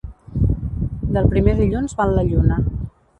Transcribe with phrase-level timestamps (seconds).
[1.17, 2.59] Del primer dilluns val la lluna.